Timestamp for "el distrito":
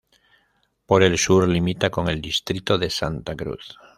2.09-2.79